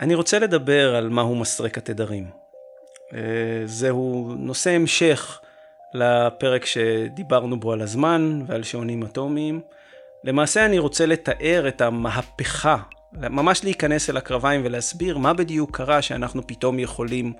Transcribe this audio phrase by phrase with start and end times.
[0.00, 2.30] אני רוצה לדבר על מהו מסרק התדרים.
[3.14, 3.18] אה,
[3.64, 5.40] זהו נושא המשך
[5.94, 9.60] לפרק שדיברנו בו על הזמן ועל שעונים אטומיים.
[10.24, 12.76] למעשה אני רוצה לתאר את המהפכה,
[13.12, 17.32] ממש להיכנס אל הקרביים ולהסביר מה בדיוק קרה שאנחנו פתאום יכולים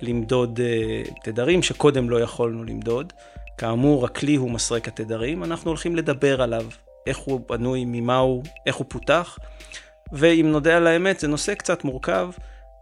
[0.00, 3.12] למדוד uh, תדרים שקודם לא יכולנו למדוד.
[3.58, 6.66] כאמור, הכלי הוא מסרק התדרים, אנחנו הולכים לדבר עליו,
[7.06, 9.38] איך הוא בנוי, ממה הוא, איך הוא פותח,
[10.12, 12.30] ואם נודה על האמת, זה נושא קצת מורכב,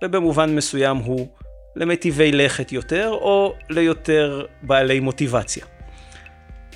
[0.05, 1.28] ובמובן מסוים הוא
[1.77, 5.64] למטיבי לכת יותר, או ליותר בעלי מוטיבציה.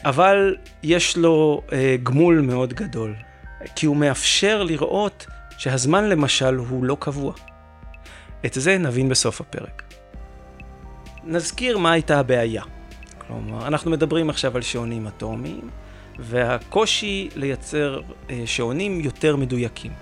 [0.05, 3.15] אבל יש לו אה, גמול מאוד גדול,
[3.77, 5.27] כי הוא מאפשר לראות
[5.59, 7.33] שהזמן למשל הוא לא קבוע.
[8.47, 9.83] את זה נבין בסוף הפרק.
[11.25, 12.63] נזכיר מה הייתה הבעיה.
[13.19, 15.71] כלומר, אנחנו מדברים עכשיו על שעונים אטומיים,
[16.19, 19.93] והקושי לייצר אה, שעונים יותר מדויקים.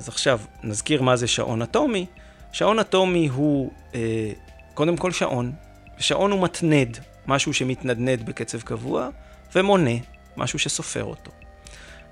[0.00, 2.06] אז עכשיו נזכיר מה זה שעון אטומי.
[2.52, 4.32] שעון אטומי הוא אה,
[4.74, 5.52] קודם כל שעון,
[5.98, 9.08] ושעון הוא מתנד, משהו שמתנדנד בקצב קבוע,
[9.54, 9.90] ומונה,
[10.36, 11.30] משהו שסופר אותו.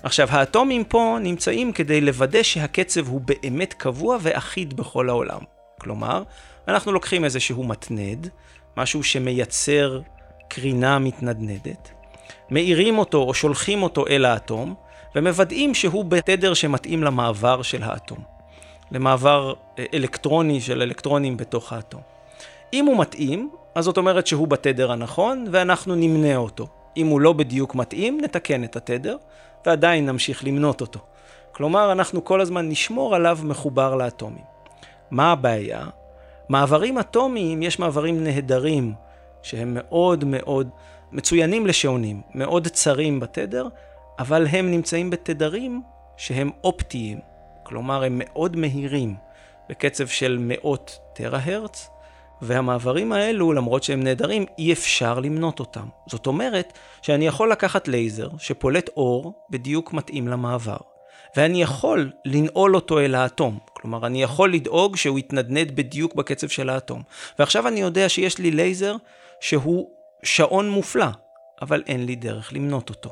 [0.03, 5.41] עכשיו, האטומים פה נמצאים כדי לוודא שהקצב הוא באמת קבוע ואחיד בכל העולם.
[5.79, 6.23] כלומר,
[6.67, 8.29] אנחנו לוקחים איזשהו מתנד,
[8.77, 10.01] משהו שמייצר
[10.47, 11.91] קרינה מתנדנדת,
[12.49, 14.75] מאירים אותו או שולחים אותו אל האטום,
[15.15, 18.19] ומוודאים שהוא בתדר שמתאים למעבר של האטום,
[18.91, 22.01] למעבר אה, אלקטרוני של אלקטרונים בתוך האטום.
[22.73, 26.67] אם הוא מתאים, אז זאת אומרת שהוא בתדר הנכון, ואנחנו נמנה אותו.
[26.97, 29.17] אם הוא לא בדיוק מתאים, נתקן את התדר,
[29.65, 30.99] ועדיין נמשיך למנות אותו.
[31.51, 34.43] כלומר, אנחנו כל הזמן נשמור עליו מחובר לאטומים.
[35.11, 35.85] מה הבעיה?
[36.49, 38.93] מעברים אטומיים, יש מעברים נהדרים,
[39.41, 40.69] שהם מאוד מאוד
[41.11, 43.67] מצוינים לשעונים, מאוד צרים בתדר,
[44.19, 45.81] אבל הם נמצאים בתדרים
[46.17, 47.19] שהם אופטיים,
[47.63, 49.15] כלומר הם מאוד מהירים,
[49.69, 51.89] בקצב של מאות טרה-הרץ,
[52.41, 55.87] והמעברים האלו, למרות שהם נהדרים, אי אפשר למנות אותם.
[56.07, 60.77] זאת אומרת שאני יכול לקחת לייזר שפולט אור בדיוק מתאים למעבר,
[61.37, 63.59] ואני יכול לנעול אותו אל האטום.
[63.73, 67.01] כלומר, אני יכול לדאוג שהוא יתנדנד בדיוק בקצב של האטום.
[67.39, 68.95] ועכשיו אני יודע שיש לי לייזר
[69.41, 69.89] שהוא
[70.23, 71.07] שעון מופלא,
[71.61, 73.09] אבל אין לי דרך למנות אותו.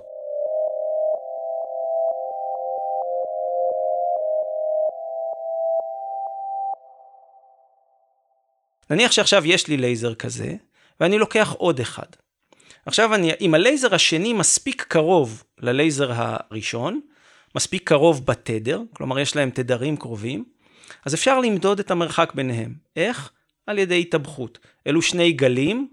[8.90, 10.56] נניח שעכשיו יש לי לייזר כזה,
[11.00, 12.06] ואני לוקח עוד אחד.
[12.86, 17.00] עכשיו אני, אם הלייזר השני מספיק קרוב ללייזר הראשון,
[17.56, 20.46] מספיק קרוב בתדר, כלומר יש להם תדרים קרובים,
[21.06, 22.74] אז אפשר למדוד את המרחק ביניהם.
[22.96, 23.32] איך?
[23.68, 24.60] על ידי התאבכות.
[24.88, 25.88] אלו שני גלים,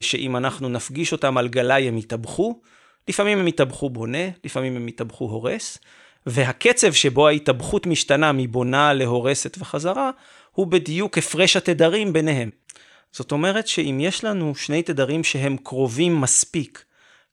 [0.00, 2.60] שאם אנחנו נפגיש אותם על גלאי הם יתאבכו,
[3.08, 5.78] לפעמים הם יתאבכו בונה, לפעמים הם יתאבכו הורס,
[6.26, 10.10] והקצב שבו ההתאבכות משתנה מבונה להורסת וחזרה,
[10.58, 12.50] הוא בדיוק הפרש התדרים ביניהם.
[13.12, 16.84] זאת אומרת שאם יש לנו שני תדרים שהם קרובים מספיק,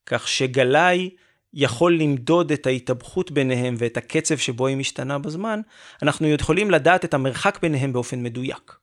[0.06, 1.10] כך שגלאי
[1.54, 5.62] יכול למדוד את ההתאבכות ביניהם ואת הקצב שבו היא משתנה בזמן,
[6.02, 8.76] אנחנו יכולים לדעת את המרחק ביניהם באופן מדויק.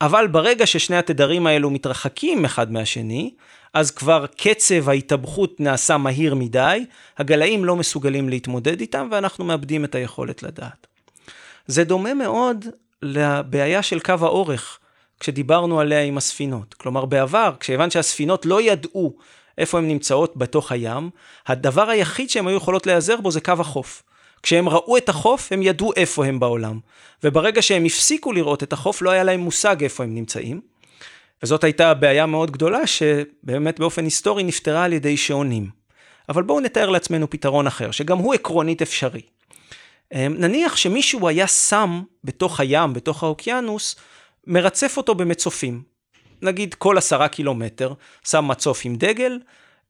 [0.00, 3.34] אבל ברגע ששני התדרים האלו מתרחקים אחד מהשני,
[3.74, 6.84] אז כבר קצב ההתאבכות נעשה מהיר מדי,
[7.18, 10.86] הגלאים לא מסוגלים להתמודד איתם ואנחנו מאבדים את היכולת לדעת.
[11.66, 12.64] זה דומה מאוד
[13.02, 14.78] לבעיה של קו האורך,
[15.20, 16.74] כשדיברנו עליה עם הספינות.
[16.74, 19.16] כלומר, בעבר, כשהבנת שהספינות לא ידעו
[19.58, 21.10] איפה הן נמצאות בתוך הים,
[21.46, 24.02] הדבר היחיד שהן היו יכולות להיעזר בו זה קו החוף.
[24.42, 26.78] כשהם ראו את החוף, הם ידעו איפה הם בעולם.
[27.24, 30.60] וברגע שהם הפסיקו לראות את החוף, לא היה להם מושג איפה הם נמצאים.
[31.42, 35.70] וזאת הייתה בעיה מאוד גדולה, שבאמת באופן היסטורי נפתרה על ידי שעונים.
[36.28, 39.20] אבל בואו נתאר לעצמנו פתרון אחר, שגם הוא עקרונית אפשרי.
[40.12, 43.96] אמ, נניח שמישהו היה שם בתוך הים, בתוך האוקיינוס,
[44.46, 45.82] מרצף אותו במצופים.
[46.42, 47.92] נגיד כל עשרה קילומטר,
[48.28, 49.38] שם מצוף עם דגל,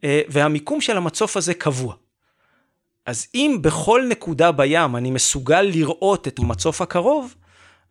[0.05, 1.95] אה, והמיקום של המצוף הזה קבוע.
[3.07, 7.35] אז אם בכל נקודה בים אני מסוגל לראות את המצוף הקרוב,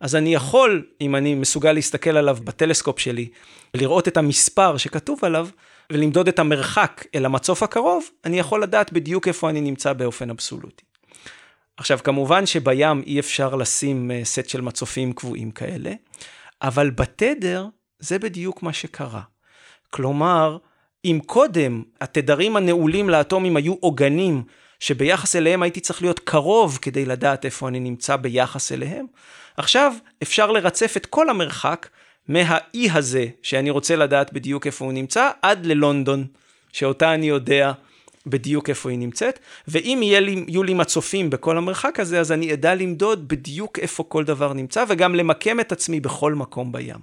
[0.00, 3.28] אז אני יכול, אם אני מסוגל להסתכל עליו בטלסקופ שלי,
[3.74, 5.48] לראות את המספר שכתוב עליו,
[5.92, 10.91] ולמדוד את המרחק אל המצוף הקרוב, אני יכול לדעת בדיוק איפה אני נמצא באופן אבסולוטי.
[11.76, 15.92] עכשיו, כמובן שבים אי אפשר לשים אה, סט של מצופים קבועים כאלה,
[16.62, 17.66] אבל בתדר
[17.98, 19.22] זה בדיוק מה שקרה.
[19.90, 20.58] כלומר,
[21.04, 24.42] אם קודם התדרים הנעולים לאטומים היו עוגנים,
[24.80, 29.06] שביחס אליהם הייתי צריך להיות קרוב כדי לדעת איפה אני נמצא ביחס אליהם,
[29.56, 29.92] עכשיו
[30.22, 31.88] אפשר לרצף את כל המרחק
[32.28, 36.26] מהאי הזה, שאני רוצה לדעת בדיוק איפה הוא נמצא, עד ללונדון,
[36.72, 37.72] שאותה אני יודע
[38.26, 39.38] בדיוק איפה היא נמצאת,
[39.68, 44.04] ואם יהיה לי, יהיו לי מצופים בכל המרחק הזה, אז אני אדע למדוד בדיוק איפה
[44.04, 46.96] כל דבר נמצא, וגם למקם את עצמי בכל מקום בים.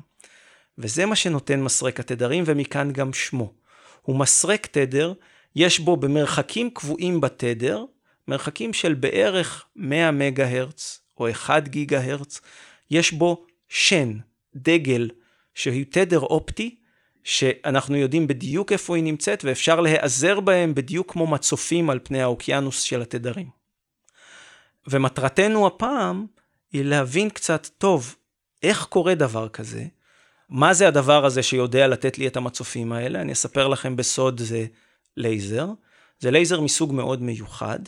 [0.78, 3.54] וזה מה שנותן מסרק התדרים, ומכאן גם שמו.
[4.02, 5.14] הוא מסרק תדר,
[5.56, 7.86] יש בו במרחקים קבועים בתדר,
[8.28, 12.42] מרחקים של בערך 100 מגה הרץ או 1 גיגה הרץ,
[12.92, 14.14] יש בו שן,
[14.56, 15.10] דגל,
[15.54, 16.76] שהוא תדר אופטי,
[17.30, 22.82] שאנחנו יודעים בדיוק איפה היא נמצאת ואפשר להיעזר בהם בדיוק כמו מצופים על פני האוקיינוס
[22.82, 23.50] של התדרים.
[24.88, 26.26] ומטרתנו הפעם
[26.72, 28.16] היא להבין קצת טוב
[28.64, 29.86] איך קורה דבר כזה,
[30.50, 34.66] מה זה הדבר הזה שיודע לתת לי את המצופים האלה, אני אספר לכם בסוד זה
[35.18, 35.68] לייזר,
[36.20, 37.80] זה לייזר מסוג מאוד מיוחד,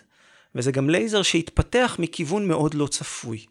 [0.56, 3.46] וזה גם לייזר שהתפתח מכיוון מאוד לא צפוי.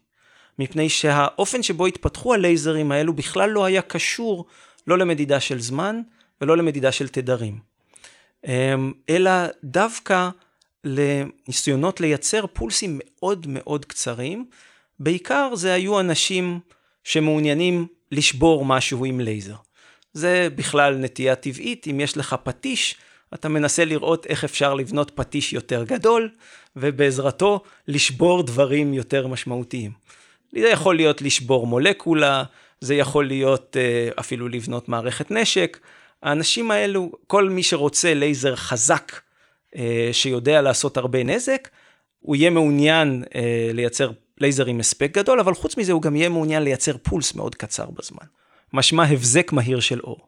[0.59, 4.45] מפני שהאופן שבו התפתחו הלייזרים האלו בכלל לא היה קשור
[4.87, 6.01] לא למדידה של זמן
[6.41, 7.59] ולא למדידה של תדרים.
[8.47, 9.31] אמ, אלא
[9.63, 10.29] דווקא
[10.83, 14.45] לניסיונות לייצר פולסים מאוד מאוד קצרים.
[14.99, 16.59] בעיקר זה היו אנשים
[17.03, 19.55] שמעוניינים לשבור משהו עם לייזר.
[20.13, 22.95] זה בכלל נטייה טבעית, אם יש לך פטיש,
[23.33, 26.29] אתה מנסה לראות איך אפשר לבנות פטיש יותר גדול,
[26.75, 29.91] ובעזרתו לשבור דברים יותר משמעותיים.
[30.51, 32.43] זה יכול להיות לשבור מולקולה,
[32.81, 35.79] זה יכול להיות אה, אפילו לבנות מערכת נשק.
[36.23, 39.11] האנשים האלו, כל מי שרוצה לייזר חזק,
[39.75, 41.69] אה, שיודע לעשות הרבה נזק,
[42.19, 46.29] הוא יהיה מעוניין אה, לייצר לייזר עם הספק גדול, אבל חוץ מזה הוא גם יהיה
[46.29, 48.25] מעוניין לייצר פולס מאוד קצר בזמן.
[48.73, 50.27] משמע הבזק מהיר של אור.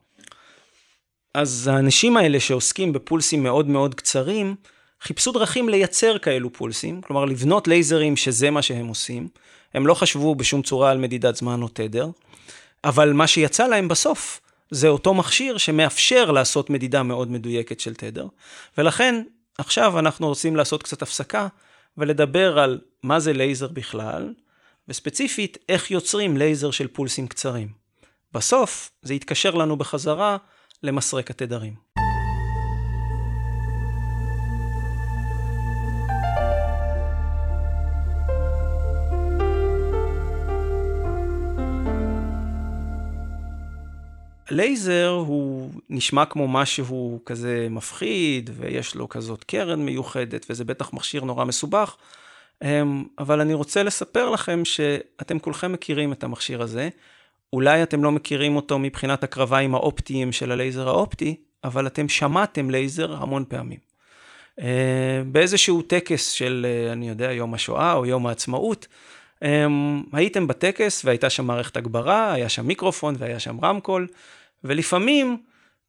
[1.33, 4.55] אז האנשים האלה שעוסקים בפולסים מאוד מאוד קצרים,
[5.03, 9.27] חיפשו דרכים לייצר כאלו פולסים, כלומר לבנות לייזרים שזה מה שהם עושים.
[9.73, 12.09] הם לא חשבו בשום צורה על מדידת זמן או תדר,
[12.83, 14.41] אבל מה שיצא להם בסוף
[14.71, 18.27] זה אותו מכשיר שמאפשר לעשות מדידה מאוד מדויקת של תדר,
[18.77, 19.23] ולכן
[19.57, 21.47] עכשיו אנחנו רוצים לעשות קצת הפסקה
[21.97, 24.33] ולדבר על מה זה לייזר בכלל,
[24.87, 27.67] וספציפית איך יוצרים לייזר של פולסים קצרים.
[28.33, 30.37] בסוף זה יתקשר לנו בחזרה
[30.83, 31.92] למסרק התדרים.
[44.51, 51.23] לייזר הוא נשמע כמו משהו כזה מפחיד, ויש לו כזאת קרן מיוחדת, וזה בטח מכשיר
[51.23, 51.95] נורא מסובך,
[52.63, 56.89] אמ, אבל אני רוצה לספר לכם שאתם כולכם מכירים את המכשיר הזה.
[57.53, 63.13] אולי אתם לא מכירים אותו מבחינת הקרביים האופטיים של הלייזר האופטי, אבל אתם שמעתם לייזר
[63.13, 63.79] המון פעמים.
[64.59, 68.91] אה, באיזשהו טקס של, אה, אני יודע, יום השואה או יום העצמאות, אמ,
[70.13, 74.07] הייתם בטקס והייתה שם מערכת הגברה, היה שם מיקרופון והיה שם רמקול,
[74.63, 75.37] ולפעמים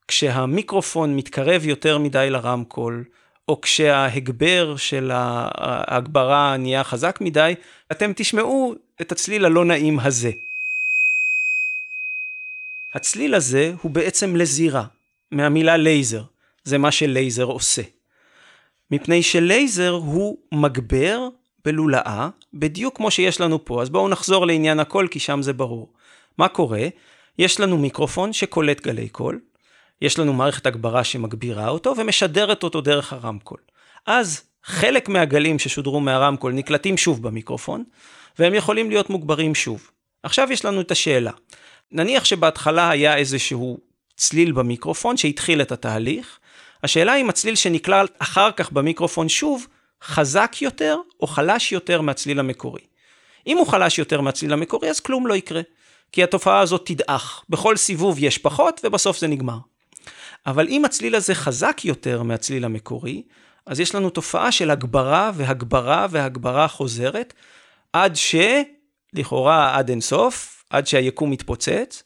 [0.08, 3.04] כשהמיקרופון מתקרב יותר מדי לרמקול,
[3.48, 7.54] או כשההגבר של ההגברה נהיה חזק מדי,
[7.92, 10.30] אתם תשמעו את הצליל הלא נעים הזה.
[12.94, 14.84] הצליל הזה הוא בעצם לזירה,
[15.30, 16.22] מהמילה לייזר,
[16.64, 17.82] זה מה שלייזר עושה.
[18.90, 21.28] מפני שלייזר הוא מגבר
[21.64, 23.82] בלולאה, בדיוק כמו שיש לנו פה.
[23.82, 25.92] אז בואו נחזור לעניין הקול, כי שם זה ברור.
[26.38, 26.86] מה קורה?
[27.38, 29.40] יש לנו מיקרופון שקולט גלי קול,
[30.02, 33.58] יש לנו מערכת הגברה שמגבירה אותו ומשדרת אותו דרך הרמקול.
[34.06, 37.84] אז חלק מהגלים ששודרו מהרמקול נקלטים שוב במיקרופון,
[38.38, 39.90] והם יכולים להיות מוגברים שוב.
[40.22, 41.30] עכשיו יש לנו את השאלה.
[41.92, 43.78] נניח שבהתחלה היה איזשהו
[44.16, 46.38] צליל במיקרופון שהתחיל את התהליך,
[46.82, 49.66] השאלה אם הצליל שנקלט אחר כך במיקרופון שוב,
[50.04, 52.82] חזק יותר או חלש יותר מהצליל המקורי.
[53.46, 55.60] אם הוא חלש יותר מהצליל המקורי, אז כלום לא יקרה.
[56.12, 57.44] כי התופעה הזאת תדעך.
[57.48, 59.58] בכל סיבוב יש פחות, ובסוף זה נגמר.
[60.46, 63.22] אבל אם הצליל הזה חזק יותר מהצליל המקורי,
[63.66, 67.34] אז יש לנו תופעה של הגברה והגברה והגברה חוזרת,
[67.92, 68.34] עד ש...
[69.12, 72.02] לכאורה עד אינסוף, עד שהיקום מתפוצץ,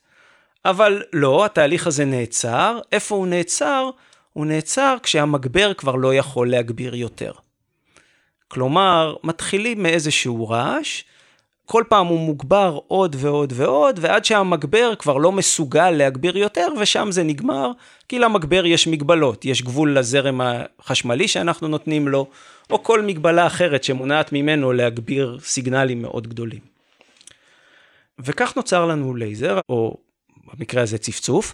[0.65, 2.79] אבל לא, התהליך הזה נעצר.
[2.91, 3.89] איפה הוא נעצר?
[4.33, 7.31] הוא נעצר כשהמגבר כבר לא יכול להגביר יותר.
[8.49, 11.03] כלומר, מתחילים מאיזשהו רעש,
[11.65, 17.11] כל פעם הוא מוגבר עוד ועוד ועוד, ועד שהמגבר כבר לא מסוגל להגביר יותר, ושם
[17.11, 17.71] זה נגמר,
[18.07, 22.27] כי למגבר יש מגבלות, יש גבול לזרם החשמלי שאנחנו נותנים לו,
[22.69, 26.59] או כל מגבלה אחרת שמונעת ממנו להגביר סיגנלים מאוד גדולים.
[28.19, 29.97] וכך נוצר לנו לייזר, או
[30.53, 31.53] במקרה הזה צפצוף,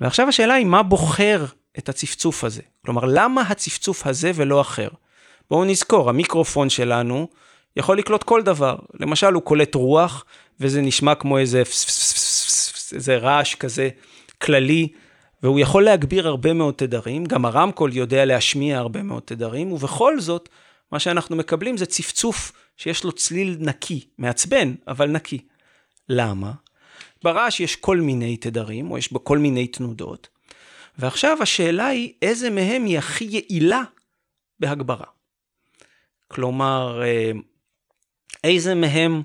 [0.00, 1.44] ועכשיו השאלה היא מה בוחר
[1.78, 2.62] את הצפצוף הזה?
[2.84, 4.88] כלומר, למה הצפצוף הזה ולא אחר?
[5.50, 7.28] בואו נזכור, המיקרופון שלנו
[7.76, 8.76] יכול לקלוט כל דבר.
[9.00, 10.24] למשל, הוא קולט רוח,
[10.60, 11.62] וזה נשמע כמו איזה,
[12.92, 13.88] איזה רעש כזה
[14.42, 14.88] כללי,
[15.42, 20.48] והוא יכול להגביר הרבה מאוד תדרים, גם הרמקול יודע להשמיע הרבה מאוד תדרים, ובכל זאת,
[20.92, 25.38] מה שאנחנו מקבלים זה צפצוף שיש לו צליל נקי, מעצבן, אבל נקי.
[26.08, 26.52] למה?
[27.24, 30.28] ברעש יש כל מיני תדרים, או יש בו כל מיני תנודות,
[30.98, 33.82] ועכשיו השאלה היא איזה מהם היא הכי יעילה
[34.60, 35.17] בהגברה.
[36.28, 37.30] כלומר, אה,
[38.44, 39.22] איזה מהם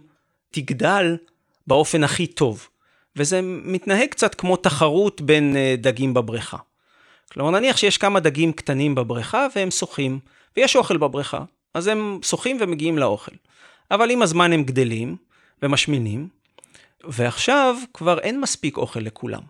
[0.52, 1.18] תגדל
[1.68, 2.68] באופן הכי טוב.
[3.16, 6.58] וזה מתנהג קצת כמו תחרות בין אה, דגים בבריכה.
[7.32, 10.20] כלומר, נניח שיש כמה דגים קטנים בבריכה והם שוחים,
[10.58, 11.44] ויש אוכל בבריכה,
[11.74, 13.36] אז הם שוחים ומגיעים לאוכל.
[13.92, 15.16] אבל עם הזמן הם גדלים
[15.62, 16.28] ומשמינים,
[17.04, 19.42] ועכשיו כבר אין מספיק אוכל לכולם.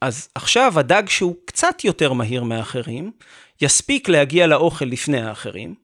[0.00, 3.12] אז עכשיו הדג שהוא קצת יותר מהיר מאחרים,
[3.60, 5.74] יספיק להגיע לאוכל לפני האחרים,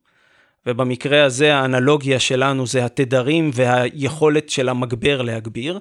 [0.66, 5.78] ובמקרה הזה האנלוגיה שלנו זה התדרים והיכולת של המגבר להגביר.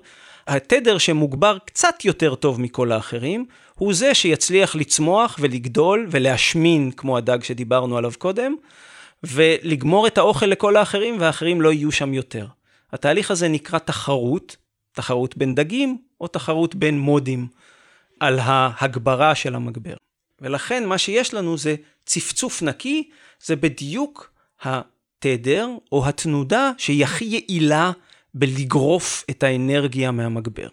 [0.48, 7.44] התדר שמוגבר קצת יותר טוב מכל האחרים, הוא זה שיצליח לצמוח ולגדול ולהשמין כמו הדג
[7.44, 8.56] שדיברנו עליו קודם,
[9.24, 12.48] ולגמור את האוכל לכל האחרים והאחרים לא יהיו שם יותר.
[12.94, 14.56] התהליך הזה נקרא תחרות,
[14.92, 17.48] תחרות בין דגים או תחרות בין מודים
[18.20, 19.96] על ההגברה של המגבר.
[20.42, 21.76] ולכן מה שיש לנו זה
[22.06, 23.10] צפצוף נקי,
[23.44, 24.35] זה בדיוק
[24.66, 27.92] התדר או התנודה שהיא הכי יעילה
[28.34, 30.68] בלגרוף את האנרגיה מהמגבר.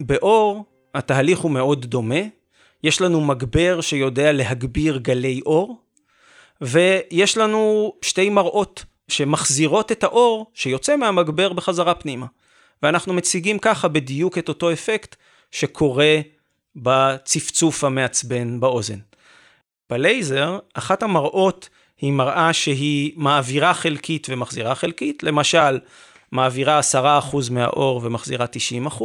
[0.00, 0.64] באור
[0.94, 2.20] התהליך הוא מאוד דומה,
[2.84, 5.80] יש לנו מגבר שיודע להגביר גלי אור,
[6.60, 12.26] ויש לנו שתי מראות שמחזירות את האור שיוצא מהמגבר בחזרה פנימה.
[12.82, 15.16] ואנחנו מציגים ככה בדיוק את אותו אפקט
[15.50, 16.20] שקורה
[16.76, 18.98] בצפצוף המעצבן באוזן.
[19.90, 25.78] בלייזר, אחת המראות היא מראה שהיא מעבירה חלקית ומחזירה חלקית, למשל,
[26.32, 26.80] מעבירה
[27.32, 28.46] 10% מהאור ומחזירה
[28.88, 29.02] 90%,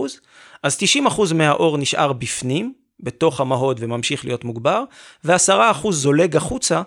[0.63, 0.77] אז
[1.17, 4.83] 90% מהאור נשאר בפנים, בתוך המהוד וממשיך להיות מוגבר,
[5.23, 6.81] ו-10% זולג החוצה,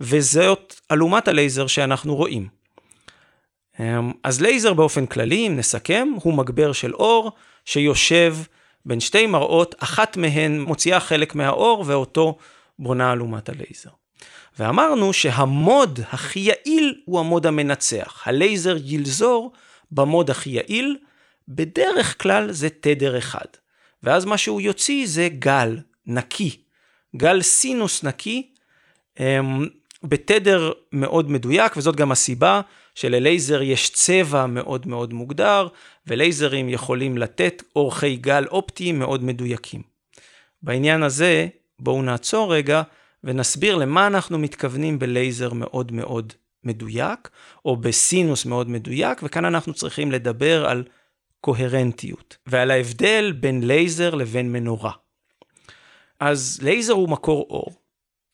[0.00, 2.48] וזאת אלומת הלייזר שאנחנו רואים.
[3.80, 7.32] אמ, אז לייזר באופן כללי, אם נסכם, הוא מגבר של אור
[7.64, 8.36] שיושב
[8.86, 12.38] בין שתי מראות, אחת מהן מוציאה חלק מהאור ואותו
[12.78, 13.90] מכנה אלומת הלייזר.
[14.58, 18.22] ואמרנו שהמוד הכי יעיל הוא המוד המנצח.
[18.26, 19.52] הלייזר ילזור
[19.90, 20.96] במוד הכי יעיל,
[21.48, 23.46] בדרך כלל זה תדר אחד.
[24.04, 26.56] ואז מה שהוא יוציא זה גל נקי,
[27.16, 28.50] גל סינוס נקי,
[29.20, 29.68] אמ,
[30.02, 32.60] בתדר מאוד מדויק, וזאת גם הסיבה
[32.94, 35.68] שללייזר יש צבע מאוד מאוד מוגדר,
[36.06, 39.82] ולייזרים יכולים לתת אורכי גל אופטיים מאוד מדויקים.
[40.62, 41.46] בעניין הזה,
[41.78, 42.82] בואו נעצור רגע
[43.24, 46.32] ונסביר למה אנחנו מתכוונים בלייזר מאוד מאוד
[46.64, 47.28] מדויק,
[47.64, 50.84] או בסינוס מאוד מדויק, וכאן אנחנו צריכים לדבר על
[51.44, 54.92] קוהרנטיות, ועל ההבדל בין לייזר לבין מנורה.
[56.20, 57.72] אז לייזר הוא מקור אור,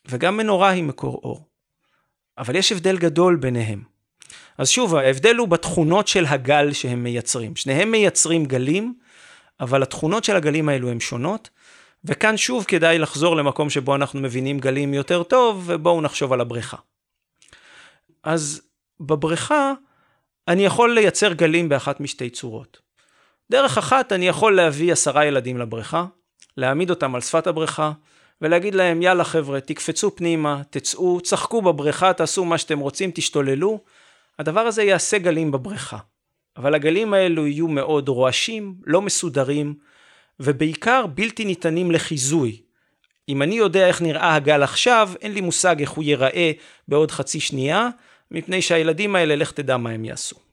[0.08, 1.46] וגם מנורה היא מקור אור.
[2.38, 3.82] אבל יש הבדל גדול ביניהם.
[4.58, 7.56] אז שוב, ההבדל הוא בתכונות של הגל שהם מייצרים.
[7.56, 8.94] שניהם מייצרים גלים,
[9.60, 11.50] אבל התכונות של הגלים האלו הן שונות,
[12.04, 16.76] וכאן שוב כדאי לחזור למקום שבו אנחנו מבינים גלים יותר טוב, ובואו נחשוב על הבריכה.
[18.22, 18.62] אז
[19.00, 19.72] בבריכה
[20.48, 22.89] אני יכול לייצר גלים באחת משתי צורות.
[23.50, 26.04] דרך אחת, אני יכול להביא עשרה ילדים לבריכה,
[26.56, 27.92] להעמיד אותם על שפת הבריכה,
[28.42, 33.80] ולהגיד להם, יאללה חבר'ה, תקפצו פנימה, תצאו, צחקו בבריכה, תעשו מה שאתם רוצים, תשתוללו.
[34.38, 35.98] הדבר הזה יעשה גלים בבריכה.
[36.56, 39.74] אבל הגלים האלו יהיו מאוד רועשים, לא מסודרים,
[40.40, 42.62] ובעיקר בלתי ניתנים לחיזוי.
[43.28, 46.52] אם אני יודע איך נראה הגל עכשיו, אין לי מושג איך הוא ייראה
[46.88, 47.88] בעוד חצי שנייה,
[48.30, 50.49] מפני שהילדים האלה, לך תדע מה הם יעשו.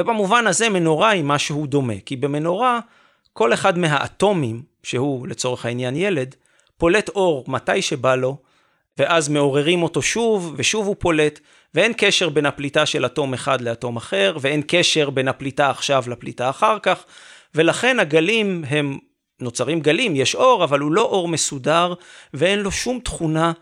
[0.00, 2.80] ובמובן הזה מנורה היא משהו דומה, כי במנורה
[3.32, 6.34] כל אחד מהאטומים, שהוא לצורך העניין ילד,
[6.78, 8.36] פולט אור מתי שבא לו,
[8.98, 11.40] ואז מעוררים אותו שוב, ושוב הוא פולט,
[11.74, 16.50] ואין קשר בין הפליטה של אטום אחד לאטום אחר, ואין קשר בין הפליטה עכשיו לפליטה
[16.50, 17.04] אחר כך,
[17.54, 18.98] ולכן הגלים הם,
[19.40, 21.94] נוצרים גלים, יש אור, אבל הוא לא אור מסודר,
[22.34, 23.52] ואין לו שום תכונה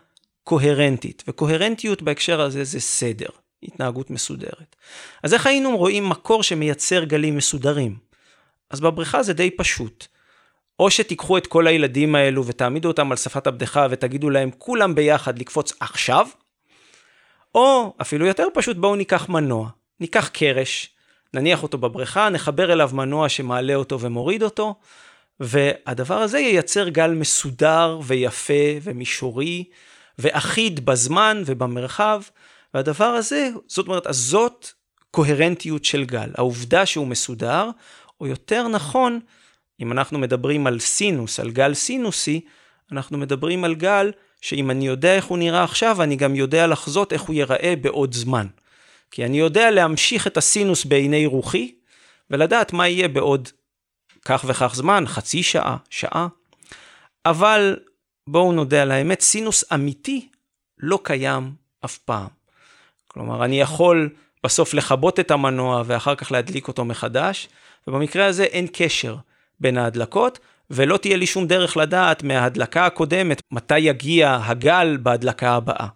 [0.44, 3.28] קוהרנטית, וקוהרנטיות בהקשר הזה זה סדר.
[3.62, 4.76] התנהגות מסודרת.
[5.22, 7.96] אז איך היינו רואים מקור שמייצר גלים מסודרים?
[8.70, 10.06] אז בבריכה זה די פשוט.
[10.78, 15.38] או שתיקחו את כל הילדים האלו ותעמידו אותם על שפת הבדיחה ותגידו להם כולם ביחד
[15.38, 16.26] לקפוץ עכשיו,
[17.54, 19.68] או אפילו יותר פשוט בואו ניקח מנוע,
[20.00, 20.90] ניקח קרש,
[21.34, 24.74] נניח אותו בבריכה, נחבר אליו מנוע שמעלה אותו ומוריד אותו,
[25.40, 29.64] והדבר הזה ייצר גל מסודר ויפה ומישורי
[30.18, 32.22] ואחיד בזמן ובמרחב,
[32.74, 34.68] והדבר הזה, זאת אומרת, אז זאת
[35.10, 36.30] קוהרנטיות של גל.
[36.34, 37.70] העובדה שהוא מסודר,
[38.20, 39.20] או יותר נכון,
[39.80, 42.40] אם אנחנו מדברים על סינוס, על גל סינוסי,
[42.92, 47.12] אנחנו מדברים על גל שאם אני יודע איך הוא נראה עכשיו, אני גם יודע לחזות
[47.12, 48.46] איך הוא ייראה בעוד זמן.
[49.10, 51.74] כי אני יודע להמשיך את הסינוס בעיני רוחי,
[52.30, 53.48] ולדעת מה יהיה בעוד
[54.24, 56.28] כך וכך זמן, חצי שעה, שעה.
[57.26, 57.76] אבל
[58.26, 60.28] בואו נודה על האמת, סינוס אמיתי
[60.78, 61.52] לא קיים
[61.84, 62.37] אף פעם.
[63.08, 64.10] כלומר, אני יכול
[64.44, 67.48] בסוף לכבות את המנוע ואחר כך להדליק אותו מחדש,
[67.86, 69.16] ובמקרה הזה אין קשר
[69.60, 70.38] בין ההדלקות,
[70.70, 75.86] ולא תהיה לי שום דרך לדעת מההדלקה הקודמת מתי יגיע הגל בהדלקה הבאה.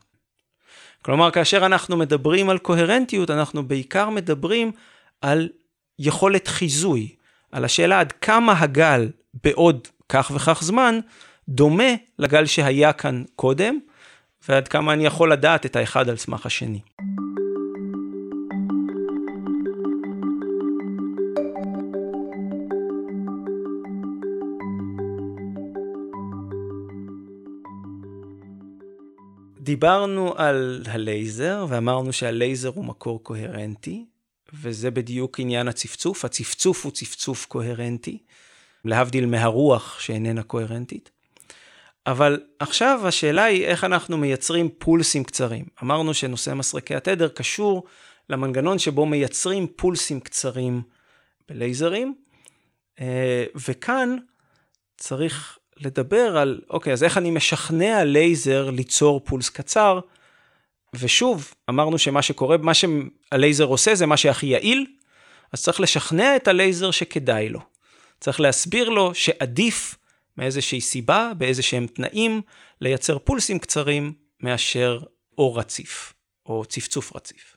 [1.03, 4.73] כלומר, כאשר אנחנו מדברים על קוהרנטיות, אנחנו בעיקר מדברים
[5.21, 5.49] על
[5.99, 7.15] יכולת חיזוי,
[7.53, 9.09] על השאלה עד כמה הגל
[9.45, 11.01] בעוד כך וכך זמן
[11.49, 13.79] דומה לגל שהיה כאן קודם,
[14.49, 16.81] ועד כמה אני יכול לדעת את האחד על סמך השני.
[29.61, 34.05] דיברנו על הלייזר ואמרנו שהלייזר הוא מקור קוהרנטי,
[34.55, 36.25] וזה בדיוק עניין הצפצוף.
[36.25, 38.19] הצפצוף הוא צפצוף קוהרנטי,
[38.85, 41.11] להבדיל מהרוח שאיננה קוהרנטית.
[42.07, 45.65] אבל עכשיו השאלה היא איך אנחנו מייצרים פולסים קצרים.
[45.83, 47.85] אמרנו שנושא מסרקי התדר קשור
[48.31, 50.83] למנגנון שבו מייצרים פולסים קצרים
[51.49, 52.15] בלייזרים,
[53.01, 54.17] אה, וכאן
[54.97, 60.01] צריך לדבר על, אוקיי, אז איך אני משכנע לייזר ליצור פולס קצר?
[60.95, 64.87] ושוב, אמרנו שמה שקורה, מה שהלייזר עושה זה מה שהכי יעיל,
[65.53, 67.61] אז צריך לשכנע את הלייזר שכדאי לו.
[68.21, 69.97] צריך להסביר לו שעדיף
[70.39, 72.43] מאיזושהי סיבה, באיזה שהם תנאים,
[72.81, 75.01] לייצר פולסים קצרים מאשר
[75.39, 76.15] אור רציף,
[76.47, 77.57] או צפצוף רציף.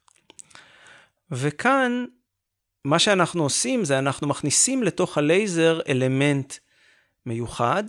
[1.32, 2.06] וכאן,
[2.86, 6.54] מה שאנחנו עושים זה אנחנו מכניסים לתוך הלייזר אלמנט
[7.26, 7.84] מיוחד,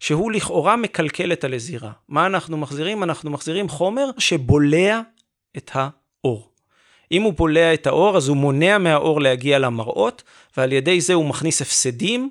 [0.00, 1.92] שהוא לכאורה מקלקל את הנזירה.
[2.08, 3.02] מה אנחנו מחזירים?
[3.02, 5.00] אנחנו מחזירים חומר שבולע
[5.56, 6.50] את האור.
[7.12, 10.22] אם הוא בולע את האור, אז הוא מונע מהאור להגיע למראות,
[10.56, 12.30] ועל ידי זה הוא מכניס הפסדים,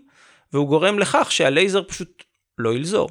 [0.56, 2.24] והוא גורם לכך שהלייזר פשוט
[2.58, 3.10] לא ילזור.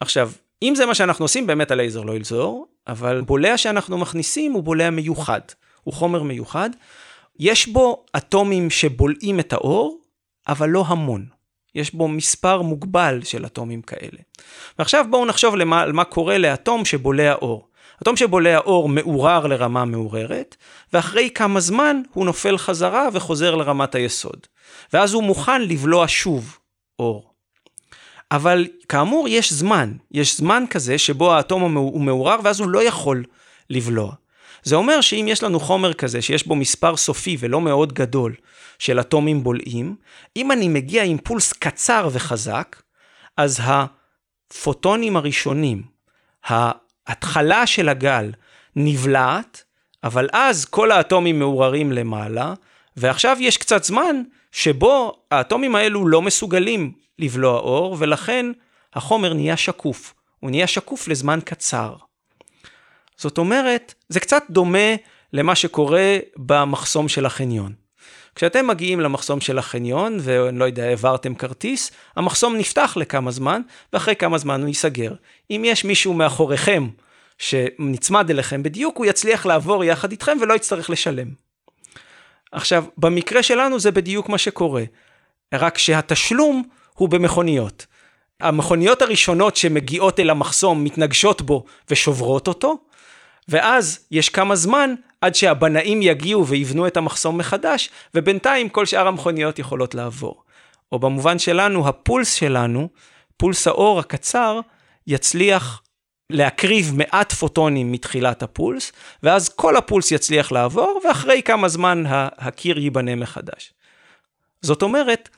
[0.00, 0.30] עכשיו,
[0.62, 4.90] אם זה מה שאנחנו עושים, באמת הלייזר לא ילזור, אבל בולע שאנחנו מכניסים הוא בולע
[4.90, 5.40] מיוחד.
[5.82, 6.70] הוא חומר מיוחד.
[7.38, 10.00] יש בו אטומים שבולעים את האור,
[10.48, 11.26] אבל לא המון.
[11.74, 14.18] יש בו מספר מוגבל של אטומים כאלה.
[14.78, 17.68] ועכשיו בואו נחשוב למה, על מה קורה לאטום שבולע אור.
[18.02, 20.56] אטום שבולע אור מעורר לרמה מעוררת,
[20.92, 24.46] ואחרי כמה זמן הוא נופל חזרה וחוזר לרמת היסוד.
[24.92, 26.58] ואז הוא מוכן לבלוע שוב
[26.98, 27.30] אור.
[28.30, 33.24] אבל כאמור יש זמן, יש זמן כזה שבו האטום הוא מעורר ואז הוא לא יכול
[33.70, 34.12] לבלוע.
[34.62, 38.34] זה אומר שאם יש לנו חומר כזה שיש בו מספר סופי ולא מאוד גדול
[38.78, 39.96] של אטומים בולעים,
[40.36, 42.82] אם אני מגיע עם פולס קצר וחזק,
[43.36, 45.82] אז הפוטונים הראשונים,
[47.06, 48.32] ההתחלה של הגל
[48.76, 49.64] נבלעת,
[50.04, 52.54] אבל אז כל האטומים מעוררים למעלה,
[52.96, 58.46] ועכשיו יש קצת זמן שבו האטומים האלו לא מסוגלים לבלוע אור, ולכן
[58.94, 60.14] החומר נהיה שקוף.
[60.40, 61.94] הוא נהיה שקוף לזמן קצר.
[63.16, 64.94] זאת אומרת, זה קצת דומה
[65.32, 67.83] למה שקורה במחסום של החניון.
[68.34, 73.60] כשאתם מגיעים למחסום של החניון, ואני לא יודע, העברתם כרטיס, המחסום נפתח לכמה זמן,
[73.92, 75.14] ואחרי כמה זמן הוא ייסגר.
[75.50, 76.88] אם יש מישהו מאחוריכם
[77.38, 81.28] שנצמד אליכם בדיוק, הוא יצליח לעבור יחד איתכם ולא יצטרך לשלם.
[82.52, 84.82] עכשיו, במקרה שלנו זה בדיוק מה שקורה,
[85.54, 86.62] רק שהתשלום
[86.94, 87.86] הוא במכוניות.
[88.40, 92.78] המכוניות הראשונות שמגיעות אל המחסום מתנגשות בו ושוברות אותו,
[93.48, 94.94] ואז יש כמה זמן
[95.24, 100.42] עד שהבנאים יגיעו ויבנו את המחסום מחדש, ובינתיים כל שאר המכוניות יכולות לעבור.
[100.92, 102.88] או במובן שלנו, הפולס שלנו,
[103.36, 104.60] פולס האור הקצר,
[105.06, 105.82] יצליח
[106.30, 112.04] להקריב מעט פוטונים מתחילת הפולס, ואז כל הפולס יצליח לעבור, ואחרי כמה זמן
[112.38, 113.72] הקיר ייבנה מחדש.
[114.62, 115.28] זאת אומרת,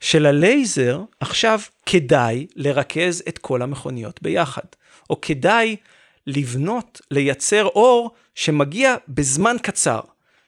[0.00, 4.68] שללייזר עכשיו כדאי לרכז את כל המכוניות ביחד,
[5.10, 5.76] או כדאי
[6.26, 10.00] לבנות, לייצר אור שמגיע בזמן קצר.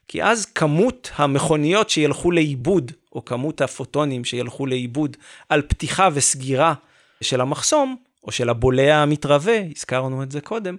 [0.08, 5.16] כי אז כמות המכוניות שילכו לאיבוד, או כמות הפוטונים שילכו לאיבוד
[5.48, 6.74] על פתיחה וסגירה
[7.20, 10.76] של המחסום, או של הבולע המתרבה, הזכרנו את זה קודם,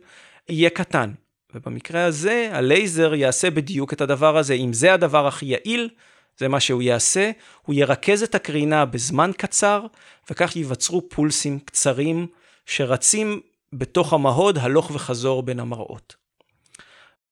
[0.49, 1.12] יהיה קטן.
[1.55, 4.53] ובמקרה הזה, הלייזר יעשה בדיוק את הדבר הזה.
[4.53, 5.89] אם זה הדבר הכי יעיל,
[6.38, 7.31] זה מה שהוא יעשה,
[7.62, 9.86] הוא ירכז את הקרינה בזמן קצר,
[10.29, 12.27] וכך ייווצרו פולסים קצרים
[12.65, 13.41] שרצים
[13.73, 16.15] בתוך המהוד הלוך וחזור בין המראות.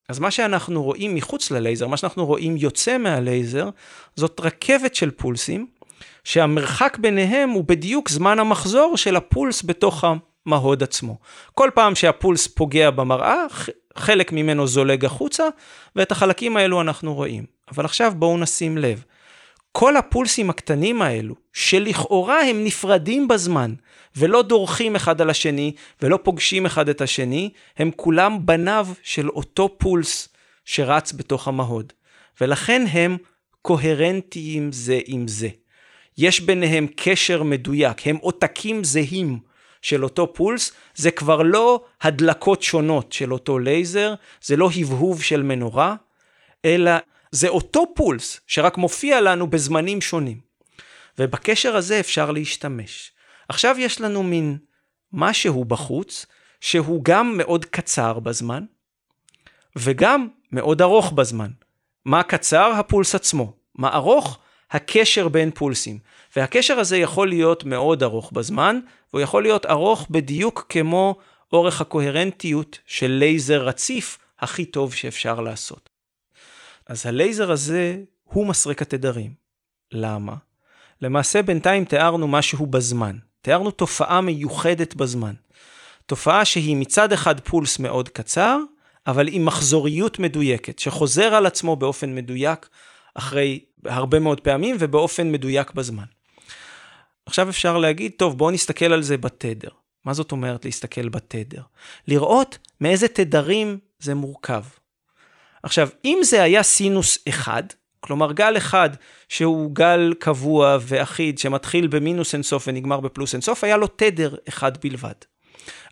[0.10, 3.70] אז מה שאנחנו רואים מחוץ ללייזר, מה שאנחנו רואים יוצא מהלייזר,
[4.16, 5.68] זאת רכבת של פולסים,
[6.24, 10.04] שהמרחק ביניהם הוא בדיוק זמן המחזור של הפולס בתוך
[10.46, 11.18] המהוד עצמו.
[11.54, 13.46] כל פעם שהפולס פוגע במראה,
[13.96, 15.44] חלק ממנו זולג החוצה,
[15.96, 17.46] ואת החלקים האלו אנחנו רואים.
[17.72, 19.04] אבל עכשיו בואו נשים לב.
[19.78, 23.74] כל הפולסים הקטנים האלו, שלכאורה הם נפרדים בזמן,
[24.16, 29.76] ולא דורכים אחד על השני, ולא פוגשים אחד את השני, הם כולם בניו של אותו
[29.78, 30.30] פולס
[30.66, 31.94] שרץ בתוך המהוד.
[32.42, 33.18] ולכן הם
[33.62, 35.50] קוהרנטיים זה עם זה.
[36.18, 39.40] יש ביניהם קשר מדויק, הם עותקים זהים
[39.82, 45.44] של אותו פולס, זה כבר לא הדלקות שונות של אותו לייזר, זה לא הבהוב של
[45.44, 45.96] מנורה,
[46.66, 46.92] אלא
[47.36, 50.40] זה אותו פולס שרק מופיע לנו בזמנים שונים.
[51.20, 53.12] ובקשר הזה אפשר להשתמש.
[53.50, 54.58] עכשיו יש לנו מין
[55.14, 56.26] משהו בחוץ,
[56.62, 58.64] שהוא גם מאוד קצר בזמן,
[59.76, 61.52] וגם מאוד ארוך בזמן.
[62.06, 62.72] מה קצר?
[62.80, 63.54] הפולס עצמו.
[63.76, 64.40] מה ארוך?
[64.72, 66.00] הקשר בין פולסים.
[66.36, 68.80] והקשר הזה יכול להיות מאוד ארוך בזמן,
[69.14, 71.16] והוא יכול להיות ארוך בדיוק כמו
[71.54, 75.95] אורך הקוהרנטיות של לייזר רציף הכי טוב שאפשר לעשות.
[76.88, 79.34] אז הלייזר הזה הוא מסרק התדרים.
[79.92, 80.36] למה?
[81.02, 83.18] למעשה בינתיים תיארנו משהו בזמן.
[83.42, 85.34] תיארנו תופעה מיוחדת בזמן.
[86.06, 88.58] תופעה שהיא מצד אחד פולס מאוד קצר,
[89.08, 92.70] אבל עם מחזוריות מדויקת, שחוזר על עצמו באופן מדויק
[93.14, 96.06] אחרי הרבה מאוד פעמים ובאופן מדויק בזמן.
[97.26, 99.70] עכשיו אפשר להגיד, טוב, בואו נסתכל על זה בתדר.
[100.06, 101.62] מה זאת אומרת להסתכל בתדר?
[102.08, 104.64] לראות מאיזה תדרים זה מורכב.
[105.66, 107.64] עכשיו, אם זה היה סינוס אחד,
[108.00, 108.90] כלומר גל אחד
[109.30, 115.14] שהוא גל קבוע ואחיד שמתחיל במינוס אינסוף ונגמר בפלוס אינסוף, היה לו תדר אחד בלבד.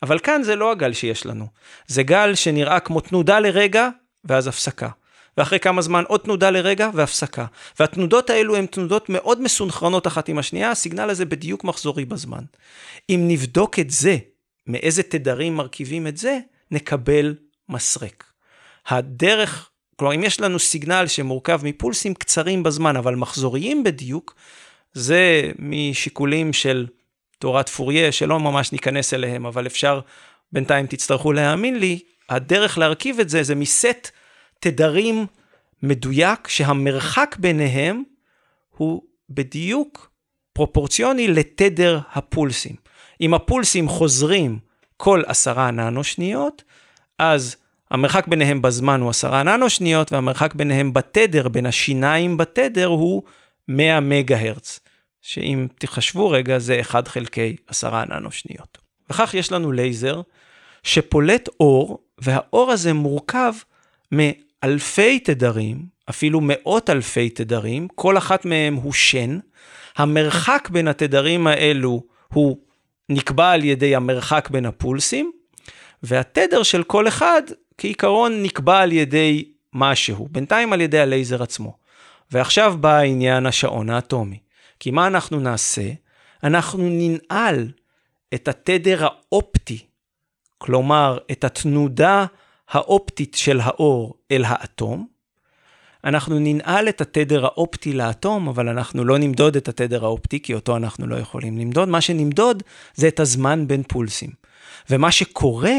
[0.03, 1.47] אבל כאן זה לא הגל שיש לנו,
[1.87, 3.89] זה גל שנראה כמו תנודה לרגע
[4.25, 4.89] ואז הפסקה.
[5.37, 7.45] ואחרי כמה זמן עוד תנודה לרגע והפסקה.
[7.79, 12.43] והתנודות האלו הן תנודות מאוד מסונכרנות אחת עם השנייה, הסיגנל הזה בדיוק מחזורי בזמן.
[13.09, 14.17] אם נבדוק את זה,
[14.67, 16.39] מאיזה תדרים מרכיבים את זה,
[16.71, 17.35] נקבל
[17.69, 18.32] מסרק.
[18.87, 24.35] הדרך, כלומר אם יש לנו סיגנל שמורכב מפולסים קצרים בזמן אבל מחזוריים בדיוק,
[24.93, 26.87] זה משיקולים של
[27.39, 29.99] תורת פוריה שלא ממש ניכנס אליהם, אבל אפשר,
[30.51, 34.09] בינתיים תצטרכו להאמין לי, הדרך להרכיב את זה זה מסט
[34.59, 35.25] תדרים
[35.83, 38.03] מדויק שהמרחק ביניהם
[38.69, 40.11] הוא בדיוק
[40.53, 42.75] פרופורציוני לתדר הפולסים.
[43.21, 44.59] אם הפולסים חוזרים
[44.97, 46.63] כל עשרה ננו שניות,
[47.19, 47.55] אז
[47.93, 53.23] המרחק ביניהם בזמן הוא עשרה ננו שניות, והמרחק ביניהם בתדר, בין השיניים בתדר, הוא
[53.67, 54.79] 100 מגה הרץ,
[55.21, 58.77] שאם תחשבו רגע, זה 1 חלקי עשרה ננו שניות.
[59.09, 60.21] וכך יש לנו לייזר
[60.83, 63.53] שפולט אור, והאור הזה מורכב
[64.11, 69.39] מאלפי תדרים, אפילו מאות אלפי תדרים, כל אחת מהם הוא שן.
[69.97, 72.03] המרחק בין התדרים האלו
[72.33, 72.57] הוא
[73.09, 75.31] נקבע על ידי המרחק בין הפולסים,
[76.03, 77.41] והתדר של כל אחד
[77.77, 81.77] כעיקרון נקבע על ידי משהו, בינתיים על ידי הלייזר עצמו.
[82.31, 84.39] ועכשיו בא העניין השעון האטומי.
[84.79, 85.89] כי מה אנחנו נעשה?
[86.43, 87.71] אנחנו ננעל
[88.33, 89.79] את התדר האופטי,
[90.57, 92.25] כלומר את התנודה
[92.69, 95.07] האופטית של האור אל האטום.
[96.03, 100.77] אנחנו ננעל את התדר האופטי לאטום, אבל אנחנו לא נמדוד את התדר האופטי, כי אותו
[100.77, 101.89] אנחנו לא יכולים למדוד.
[101.89, 102.63] מה שנמדוד
[102.95, 104.29] זה את הזמן בין פולסים.
[104.89, 105.77] ומה שקורה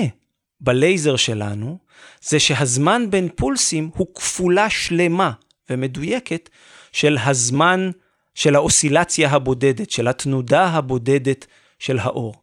[0.60, 1.78] בלייזר שלנו,
[2.22, 5.30] זה שהזמן בין פולסים הוא כפולה שלמה
[5.70, 6.50] ומדויקת
[6.92, 7.90] של הזמן
[8.34, 11.46] של האוסילציה הבודדת, של התנודה הבודדת
[11.78, 12.34] של האור.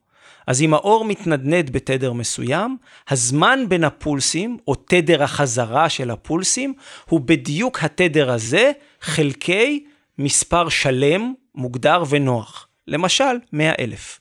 [0.47, 2.78] אז אם האור מתנדנד בתדר מסוים,
[3.10, 6.74] הזמן בין הפולסים, או תדר החזרה של הפולסים,
[7.10, 8.71] הוא בדיוק התדר הזה,
[9.02, 9.86] חלקי
[10.17, 12.67] מספר שלם, מוגדר ונוח.
[12.88, 14.19] למשל, 100 אלף.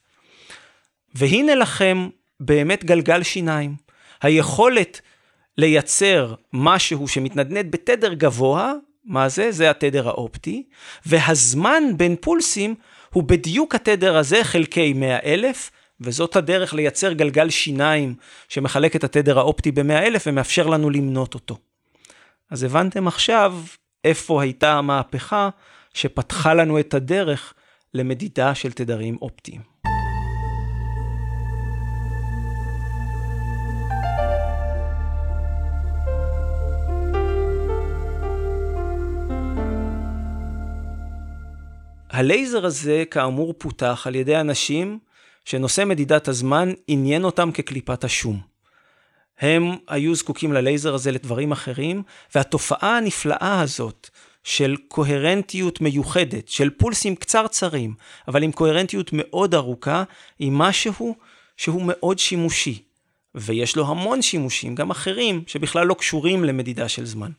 [1.15, 2.09] והנה לכם
[2.41, 3.75] באמת גלגל שיניים.
[4.23, 5.01] היכולת
[5.61, 8.73] לייצר משהו שמתנדנד בתדר גבוה,
[9.05, 9.53] מה זה?
[9.53, 10.63] זה התדר האופטי,
[11.07, 12.75] והזמן בין פולסים
[13.13, 15.71] הוא בדיוק התדר הזה חלקי 100 אלף,
[16.01, 18.15] וזאת הדרך לייצר גלגל שיניים
[18.49, 21.57] שמחלק את התדר האופטי ב-100 אלף ומאפשר לנו למנות אותו.
[22.51, 23.55] אז הבנתם עכשיו
[24.05, 25.49] איפה הייתה המהפכה
[25.95, 27.55] שפתחה לנו את הדרך
[27.95, 29.61] למדידה של תדרים אופטיים.
[42.11, 44.99] הלייזר הזה כאמור פותח על ידי אנשים
[45.45, 48.41] שנושא מדידת הזמן עניין אותם כקליפת השום.
[49.39, 52.03] הם היו זקוקים ללייזר הזה לדברים אחרים,
[52.35, 54.09] והתופעה הנפלאה הזאת
[54.45, 57.95] של קוהרנטיות מיוחדת, של פולסים קצרצרים,
[58.29, 60.05] אבל עם קוהרנטיות מאוד ארוכה,
[60.39, 61.17] היא משהו
[61.57, 62.83] שהוא מאוד שימושי.
[63.35, 67.31] ויש לו המון שימושים, גם אחרים, שבכלל לא קשורים למדידה של זמן.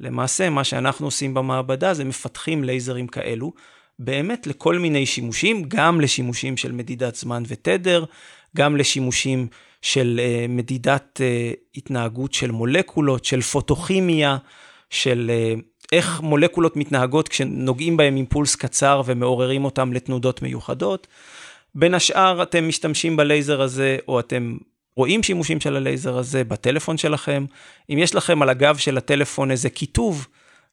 [0.00, 3.52] למעשה, מה שאנחנו עושים במעבדה זה מפתחים לייזרים כאלו,
[4.04, 8.04] באמת לכל מיני שימושים, גם לשימושים של מדידת זמן ותדר,
[8.56, 9.46] גם לשימושים
[9.82, 14.36] של uh, מדידת uh, התנהגות של מולקולות, של פוטוכימיה,
[14.90, 15.62] של אה,
[15.92, 21.06] איך מולקולות מתנהגות כשנוגעים בהם אימפולס קצר ומעוררים אותם לתנודות מיוחדות.
[21.74, 24.56] בין השאר, אתם משתמשים בלייזר הזה, או אתם
[24.96, 27.44] רואים שימושים של הלייזר הזה בטלפון שלכם.
[27.90, 30.26] אם יש לכם על הגב של הטלפון איזה כיתוב,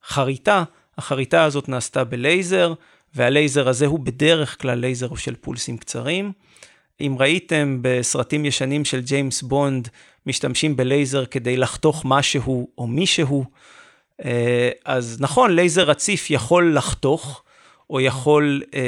[0.08, 0.64] חריטה,
[0.98, 2.74] החריטה הזאת נעשתה בלייזר,
[3.16, 6.32] והלייזר הזה הוא בדרך כלל לייזר של פולסים קצרים.
[7.02, 9.88] אם ראיתם בסרטים ישנים של ג'יימס בונד,
[10.26, 13.46] משתמשים בלייזר כדי לחתוך משהו או מישהו,
[14.26, 17.44] אה, אז נכון, לייזר רציף יכול לחתוך,
[17.90, 18.80] או יכול אה,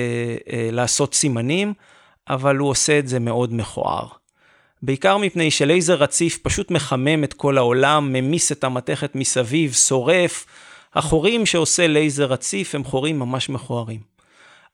[0.54, 1.74] אה, לעשות סימנים,
[2.30, 4.08] אבל הוא עושה את זה מאוד מכוער.
[4.84, 10.46] בעיקר מפני שלייזר רציף פשוט מחמם את כל העולם, ממיס את המתכת מסביב, שורף.
[10.94, 14.11] החורים שעושה לייזר רציף הם חורים ממש מכוערים.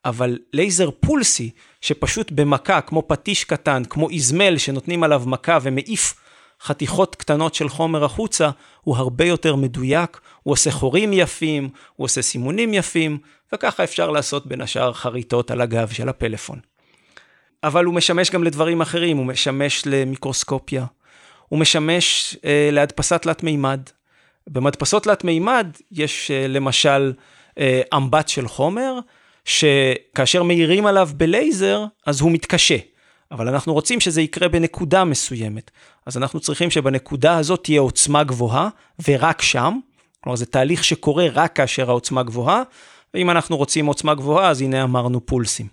[0.06, 1.50] אבל לייזר פולסי,
[1.82, 6.14] שפשוט במכה, כמו פטיש קטן, כמו איזמל שנותנים עליו מכה ומעיף
[6.62, 8.50] חתיכות קטנות של חומר החוצה,
[8.82, 13.18] הוא הרבה יותר מדויק, הוא עושה חורים יפים, הוא עושה סימונים יפים,
[13.54, 16.60] וככה אפשר לעשות בין השאר חריטות על הגב של הפלאפון.
[17.64, 20.86] אבל הוא משמש גם לדברים אחרים, הוא משמש למיקרוסקופיה,
[21.48, 23.80] הוא משמש אה, להדפסת תלת מימד.
[24.48, 27.14] במדפסות תלת מימד יש אה, למשל
[27.60, 29.00] אה, אמבט של חומר,
[29.48, 32.78] שכאשר מאירים עליו בלייזר, אז הוא מתקשה.
[33.32, 35.72] אבל אנחנו רוצים שזה יקרה בנקודה מסוימת.
[36.06, 38.70] אז אנחנו צריכים שבנקודה הזאת תהיה עוצמה גבוהה,
[39.08, 39.80] ורק שם.
[40.24, 42.64] כלומר, זה תהליך שקורה רק כאשר העוצמה גבוהה,
[43.14, 45.68] ואם אנחנו רוצים עוצמה גבוהה, אז הנה אמרנו פולסים.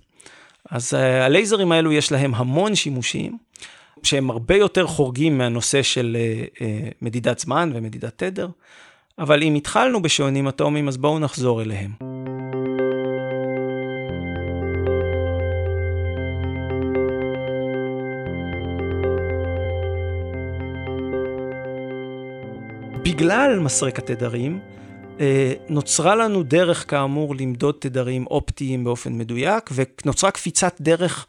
[0.71, 3.39] אז uh, הלייזרים האלו יש להם המון שימושים,
[4.03, 6.63] שהם הרבה יותר חורגים מהנושא של uh, uh,
[7.03, 8.49] מדידת זמן ומדידת תדר,
[9.19, 12.24] אבל אם התחלנו בשעונים אטומיים, אז בואו נחזור אליהם.
[23.15, 24.61] בגלל מסרק התדרים,
[25.21, 31.27] אה, נוצרה לנו דרך כאמור למדוד תדרים אופטיים באופן מדויק, ונוצרה קפיצת דרך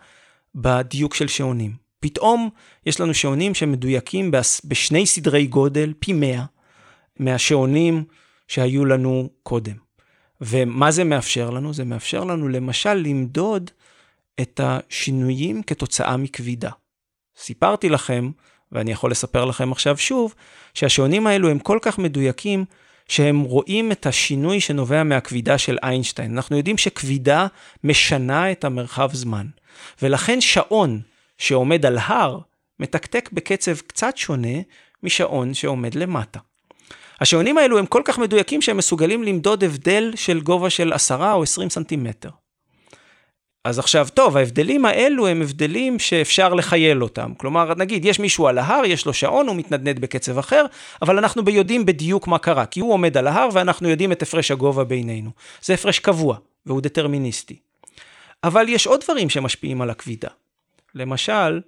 [0.56, 1.74] בדיוק של שעונים.
[2.00, 2.50] פתאום
[2.86, 4.32] יש לנו שעונים שמדויקים
[4.65, 6.43] בשני סדרי גודל, פי 100,
[7.19, 8.04] מהשעונים
[8.48, 9.76] שהיו לנו קודם.
[10.41, 11.74] ומה זה מאפשר לנו?
[11.74, 13.71] זה מאפשר לנו למשל למדוד
[14.41, 16.71] את השינויים כתוצאה מכבידה.
[17.38, 18.32] סיפרתי לכם,
[18.75, 20.33] ואני יכול לספר לכם עכשיו שוב,
[20.73, 22.65] שהשעונים האלו הם כל כך מדויקים,
[23.07, 26.33] שהם רואים את השינוי שנובע מהכבידה של איינשטיין.
[26.33, 27.47] אנחנו יודעים שכבידה
[27.83, 29.45] משנה את המרחב זמן,
[30.01, 31.01] ולכן שעון
[31.38, 32.39] שעומד על הר,
[32.79, 34.57] מתקתק בקצב קצת שונה
[35.03, 36.39] משעון שעומד למטה.
[37.21, 41.43] השעונים האלו הם כל כך מדויקים שהם מסוגלים למדוד הבדל של גובה של 10 או
[41.43, 42.29] 20 סנטימטר.
[43.65, 47.34] אז עכשיו, טוב, ההבדלים האלו הם הבדלים שאפשר לחייל אותם.
[47.38, 50.65] כלומר, נגיד, יש מישהו על ההר, יש לו שעון, הוא מתנדנד בקצב אחר,
[51.01, 54.51] אבל אנחנו יודעים בדיוק מה קרה, כי הוא עומד על ההר ואנחנו יודעים את הפרש
[54.51, 55.32] הגובה בינינו.
[55.62, 57.60] זה הפרש קבוע, והוא דטרמיניסטי.
[58.43, 60.30] אבל יש עוד דברים שמשפיעים על הכבידה.
[60.95, 61.62] למשל,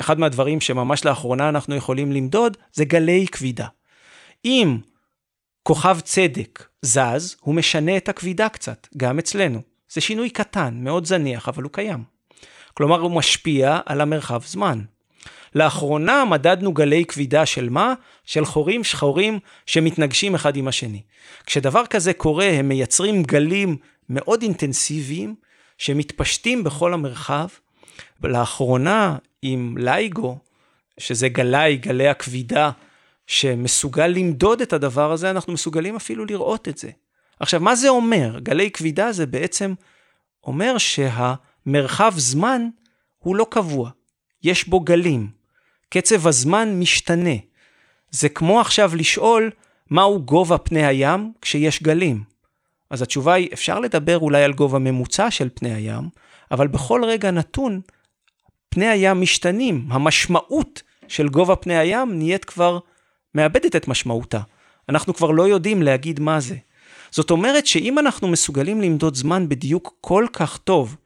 [0.00, 3.66] אחד מהדברים שממש לאחרונה אנחנו יכולים למדוד, זה גלי כבידה.
[4.44, 4.78] אם
[5.62, 9.75] כוכב צדק זז, הוא משנה את הכבידה קצת, גם אצלנו.
[9.96, 12.04] זה שינוי קטן, מאוד זניח, אבל הוא קיים.
[12.74, 14.80] כלומר, הוא משפיע על המרחב זמן.
[15.54, 17.94] לאחרונה מדדנו גלי כבידה של מה?
[18.24, 21.02] של חורים שחורים שמתנגשים אחד עם השני.
[21.46, 23.76] כשדבר כזה קורה, הם מייצרים גלים
[24.08, 25.34] מאוד אינטנסיביים
[25.78, 27.46] שמתפשטים בכל המרחב.
[28.24, 30.38] לאחרונה, עם לייגו,
[30.98, 32.70] שזה גלאי, גלי הכבידה,
[33.26, 36.90] שמסוגל למדוד את הדבר הזה, אנחנו מסוגלים אפילו לראות את זה.
[37.40, 38.38] עכשיו, מה זה אומר?
[38.38, 39.74] גלי כבידה זה בעצם
[40.44, 42.68] אומר שהמרחב זמן
[43.18, 43.90] הוא לא קבוע,
[44.42, 45.28] יש בו גלים.
[45.88, 47.36] קצב הזמן משתנה.
[48.10, 49.50] זה כמו עכשיו לשאול
[49.90, 52.24] מהו גובה פני הים כשיש גלים.
[52.90, 56.08] אז התשובה היא, אפשר לדבר אולי על גובה ממוצע של פני הים,
[56.50, 57.80] אבל בכל רגע נתון,
[58.68, 59.86] פני הים משתנים.
[59.90, 62.78] המשמעות של גובה פני הים נהיית כבר,
[63.34, 64.40] מאבדת את משמעותה.
[64.88, 66.56] אנחנו כבר לא יודעים להגיד מה זה.
[67.10, 70.96] זאת אומרת שאם אנחנו מסוגלים למדוד זמן בדיוק כל כך טוב,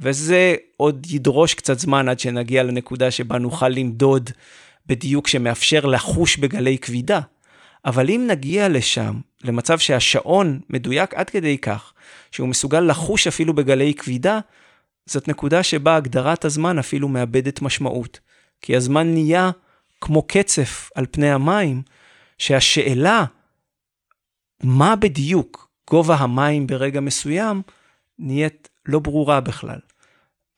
[0.00, 4.30] וזה עוד ידרוש קצת זמן עד שנגיע לנקודה שבה נוכל למדוד
[4.86, 7.20] בדיוק שמאפשר לחוש בגלי כבידה.
[7.84, 11.92] אבל אם נגיע לשם, למצב שהשעון מדויק עד כדי כך,
[12.30, 14.40] שהוא מסוגל לחוש אפילו בגלי כבידה,
[15.06, 18.20] זאת נקודה שבה הגדרת הזמן אפילו מאבדת משמעות.
[18.60, 19.50] כי הזמן נהיה
[20.00, 21.82] כמו קצף על פני המים,
[22.38, 23.24] שהשאלה
[24.62, 27.62] מה בדיוק גובה המים ברגע מסוים,
[28.18, 29.78] נהיית לא ברורה בכלל.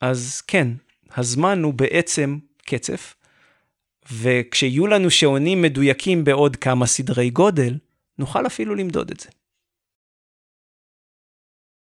[0.01, 0.67] אז כן,
[1.15, 3.15] הזמן הוא בעצם קצף,
[4.11, 7.77] וכשיהיו לנו שעונים מדויקים בעוד כמה סדרי גודל,
[8.19, 9.29] נוכל אפילו למדוד את זה.